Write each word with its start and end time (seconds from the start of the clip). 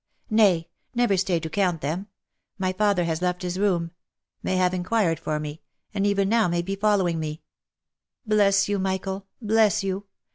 Nay, 0.31 0.67
never 0.95 1.15
stay 1.15 1.39
to 1.39 1.47
count 1.47 1.81
them! 1.81 2.07
My 2.57 2.73
father 2.73 3.03
has 3.03 3.21
left 3.21 3.43
his 3.43 3.59
room— 3.59 3.91
may 4.41 4.55
have 4.55 4.73
inquired 4.73 5.19
for 5.19 5.39
me— 5.39 5.61
and 5.93 6.07
even 6.07 6.27
now 6.27 6.49
be 6.59 6.75
following 6.75 7.19
me. 7.19 7.43
Bless 8.25 8.67
you, 8.67 8.79
Michael! 8.79 9.27
Bless 9.43 9.83
you 9.83 10.07